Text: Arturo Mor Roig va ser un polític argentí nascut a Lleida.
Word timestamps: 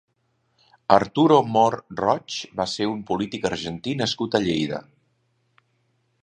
Arturo 0.93 1.35
Mor 1.57 1.77
Roig 1.99 2.37
va 2.61 2.67
ser 2.73 2.87
un 2.95 3.05
polític 3.11 3.47
argentí 3.51 3.95
nascut 4.01 4.39
a 4.41 4.43
Lleida. 4.49 4.81